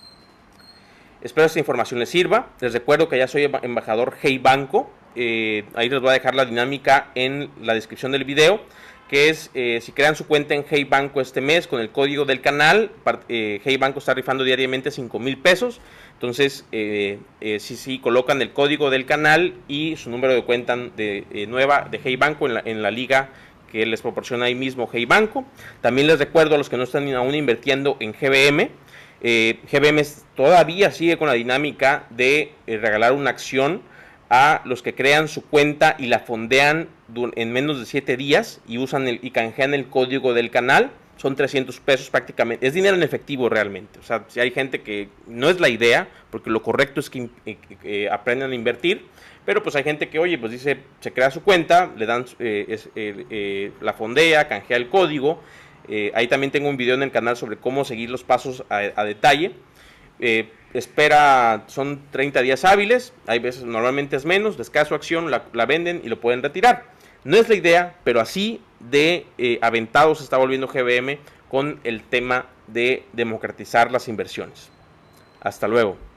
Espero 1.22 1.46
esta 1.46 1.60
información 1.60 2.00
les 2.00 2.10
sirva. 2.10 2.48
Les 2.62 2.74
recuerdo 2.74 3.10
que 3.10 3.18
ya 3.18 3.28
soy 3.28 3.44
embajador 3.62 4.16
Hey 4.22 4.40
Banco. 4.40 4.90
Eh, 5.16 5.66
ahí 5.76 5.90
les 5.90 6.00
voy 6.00 6.10
a 6.10 6.14
dejar 6.14 6.34
la 6.34 6.46
dinámica 6.46 7.12
en 7.14 7.52
la 7.62 7.74
descripción 7.76 8.12
del 8.12 8.24
video 8.24 8.62
que 9.12 9.28
es 9.28 9.52
eh, 9.54 9.80
si 9.82 9.92
crean 9.92 10.16
su 10.16 10.26
cuenta 10.26 10.56
en 10.56 10.64
Hey 10.68 10.86
Banco 10.86 11.20
este 11.20 11.42
mes 11.42 11.68
con 11.68 11.82
el 11.82 11.90
código 11.90 12.24
del 12.24 12.40
canal, 12.40 12.92
eh, 13.28 13.60
Hey 13.62 13.76
Banco 13.76 14.00
está 14.00 14.14
rifando 14.14 14.46
diariamente 14.46 14.90
5 14.90 15.20
mil 15.20 15.38
pesos, 15.38 15.82
entonces 16.14 16.66
eh, 16.72 17.20
si 17.60 17.76
sí, 17.76 18.00
colocan 18.00 18.42
el 18.42 18.54
código 18.54 18.90
del 18.90 19.06
canal 19.06 19.54
y 19.68 19.98
su 19.98 20.10
número 20.10 20.34
de 20.34 20.46
cuenta 20.46 20.78
de, 20.78 21.46
nueva 21.50 21.90
de 21.92 22.00
Hey 22.02 22.16
Banco 22.16 22.48
en 22.48 22.54
la, 22.54 22.64
en 22.64 22.82
la 22.82 22.90
liga 22.90 23.32
que 23.70 23.86
les 23.86 24.02
proporciona 24.02 24.46
ahí 24.46 24.56
mismo 24.56 24.90
Hey 24.90 25.04
Banco. 25.04 25.44
También 25.82 26.08
les 26.08 26.18
recuerdo 26.18 26.56
a 26.56 26.58
los 26.58 26.70
que 26.70 26.78
no 26.78 26.84
están 26.84 27.14
aún 27.14 27.36
invirtiendo 27.36 27.98
en 28.00 28.14
GBM, 28.14 28.70
GBM 29.22 30.04
todavía 30.38 30.90
sigue 30.92 31.18
con 31.18 31.28
la 31.28 31.34
dinámica 31.34 32.08
de 32.12 32.54
regalar 32.66 33.12
una 33.12 33.30
acción 33.30 33.82
a 34.32 34.62
los 34.64 34.82
que 34.82 34.96
crean 34.96 35.28
su 35.28 35.44
cuenta 35.44 35.98
y 36.00 36.08
la 36.08 36.20
fondean 36.20 36.88
en 37.36 37.52
menos 37.52 37.80
de 37.80 37.86
7 37.86 38.16
días 38.16 38.62
y 38.66 38.78
usan 38.78 39.10
el, 39.10 39.20
y 39.22 39.32
canjean 39.32 39.74
el 39.74 39.88
código 39.88 40.34
del 40.34 40.50
canal. 40.50 40.92
Son 41.18 41.36
300 41.36 41.78
pesos 41.82 42.10
prácticamente. 42.10 42.66
Es 42.66 42.74
dinero 42.74 42.96
en 42.96 43.04
efectivo 43.04 43.50
realmente. 43.50 44.00
O 44.00 44.04
sea, 44.04 44.24
si 44.30 44.40
hay 44.40 44.52
gente 44.52 44.82
que 44.82 45.10
no 45.28 45.50
es 45.50 45.60
la 45.60 45.68
idea, 45.68 46.08
porque 46.30 46.50
lo 46.50 46.64
correcto 46.64 47.02
es 47.02 47.10
que 47.10 47.28
eh, 47.46 47.58
eh, 47.84 48.10
aprendan 48.10 48.54
a 48.54 48.56
invertir. 48.56 49.06
Pero 49.46 49.62
pues 49.64 49.76
hay 49.76 49.84
gente 49.84 50.08
que, 50.08 50.18
oye, 50.18 50.38
pues 50.38 50.54
dice, 50.54 50.78
se 51.02 51.12
crea 51.12 51.30
su 51.30 51.44
cuenta, 51.44 51.92
le 51.98 52.06
dan 52.06 52.26
eh, 52.40 53.72
la 53.82 53.94
fondea, 53.94 54.48
canjea 54.48 54.78
el 54.78 54.88
código. 54.88 55.44
ahí 56.14 56.28
también 56.28 56.52
tengo 56.52 56.70
un 56.70 56.78
video 56.78 56.96
en 56.96 57.04
el 57.04 57.12
canal 57.12 57.36
sobre 57.36 57.58
cómo 57.58 57.84
seguir 57.84 58.10
los 58.10 58.24
pasos 58.24 58.64
a 58.70 59.04
detalle 59.04 59.52
espera, 60.74 61.64
son 61.68 62.02
30 62.12 62.42
días 62.42 62.66
hábiles, 62.66 63.14
hay 63.28 63.40
veces 63.40 63.64
normalmente 63.64 64.16
es 64.16 64.26
menos, 64.26 64.58
descanso 64.58 64.96
acción, 64.96 65.32
la, 65.32 65.66
venden 65.66 66.02
y 66.04 66.10
lo 66.10 66.20
pueden 66.20 66.42
retirar. 66.42 66.86
No 67.24 67.38
es 67.38 67.50
la 67.50 67.56
idea, 67.56 67.96
pero 68.04 68.20
así 68.20 68.62
de 68.80 69.26
eh, 69.38 69.60
aventado 69.62 70.16
se 70.16 70.24
está 70.24 70.38
volviendo 70.38 70.68
GBM 70.68 71.20
con 71.50 71.80
el 71.84 72.04
tema 72.04 72.48
de 72.68 73.04
democratizar 73.14 73.92
las 73.92 74.08
inversiones. 74.08 74.70
Hasta 75.42 75.68
luego. 75.68 76.11